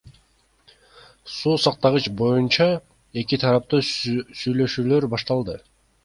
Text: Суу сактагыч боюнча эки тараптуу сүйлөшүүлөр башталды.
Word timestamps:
Суу 1.35 1.57
сактагыч 1.65 2.05
боюнча 2.21 2.67
эки 3.21 3.39
тараптуу 3.43 3.81
сүйлөшүүлөр 3.91 5.07
башталды. 5.13 5.59